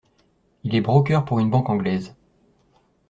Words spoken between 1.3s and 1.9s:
une banque